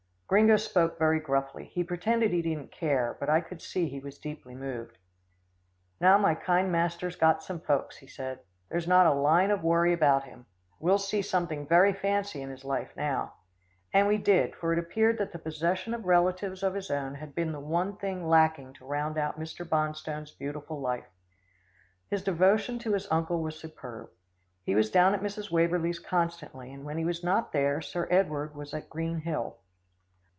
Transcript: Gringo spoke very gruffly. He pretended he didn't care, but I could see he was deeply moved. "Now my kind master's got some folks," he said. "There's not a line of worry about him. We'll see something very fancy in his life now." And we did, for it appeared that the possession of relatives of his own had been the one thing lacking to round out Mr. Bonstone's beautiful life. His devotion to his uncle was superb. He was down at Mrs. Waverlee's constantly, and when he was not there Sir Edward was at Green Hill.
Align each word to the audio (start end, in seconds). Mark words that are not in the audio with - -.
Gringo 0.31 0.55
spoke 0.55 0.97
very 0.97 1.19
gruffly. 1.19 1.65
He 1.65 1.83
pretended 1.83 2.31
he 2.31 2.41
didn't 2.41 2.71
care, 2.71 3.17
but 3.19 3.27
I 3.29 3.41
could 3.41 3.61
see 3.61 3.89
he 3.89 3.99
was 3.99 4.17
deeply 4.17 4.55
moved. 4.55 4.97
"Now 5.99 6.17
my 6.17 6.35
kind 6.35 6.71
master's 6.71 7.17
got 7.17 7.43
some 7.43 7.59
folks," 7.59 7.97
he 7.97 8.07
said. 8.07 8.39
"There's 8.69 8.87
not 8.87 9.05
a 9.05 9.13
line 9.13 9.51
of 9.51 9.61
worry 9.61 9.91
about 9.91 10.23
him. 10.23 10.45
We'll 10.79 10.99
see 10.99 11.21
something 11.21 11.67
very 11.67 11.91
fancy 11.91 12.41
in 12.41 12.49
his 12.49 12.63
life 12.63 12.93
now." 12.95 13.33
And 13.91 14.07
we 14.07 14.17
did, 14.17 14.55
for 14.55 14.71
it 14.71 14.79
appeared 14.79 15.17
that 15.17 15.33
the 15.33 15.37
possession 15.37 15.93
of 15.93 16.05
relatives 16.05 16.63
of 16.63 16.75
his 16.75 16.89
own 16.89 17.15
had 17.15 17.35
been 17.35 17.51
the 17.51 17.59
one 17.59 17.97
thing 17.97 18.25
lacking 18.25 18.71
to 18.75 18.85
round 18.85 19.17
out 19.17 19.37
Mr. 19.37 19.67
Bonstone's 19.67 20.31
beautiful 20.31 20.79
life. 20.79 21.11
His 22.09 22.23
devotion 22.23 22.79
to 22.79 22.93
his 22.93 23.05
uncle 23.11 23.41
was 23.41 23.59
superb. 23.59 24.09
He 24.63 24.75
was 24.75 24.89
down 24.89 25.13
at 25.13 25.19
Mrs. 25.19 25.51
Waverlee's 25.51 25.99
constantly, 25.99 26.71
and 26.71 26.85
when 26.85 26.97
he 26.97 27.03
was 27.03 27.21
not 27.21 27.51
there 27.51 27.81
Sir 27.81 28.07
Edward 28.09 28.55
was 28.55 28.73
at 28.73 28.89
Green 28.89 29.17
Hill. 29.17 29.57